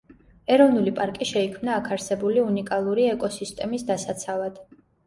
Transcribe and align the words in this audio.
ეროვნული 0.55 0.93
პარკი 0.99 1.27
შეიქმნა 1.33 1.77
აქ 1.81 1.91
არსებული 1.99 2.43
უნიკალური 2.47 3.09
ეკოსისტემის 3.13 3.89
დასაცავად. 3.93 4.63